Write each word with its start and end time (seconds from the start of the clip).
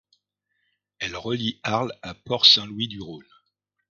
Elle 0.97 1.15
relie 1.15 1.59
Arles 1.61 1.93
à 2.01 2.15
Port-Saint-Louis-du-Rhône. 2.15 3.21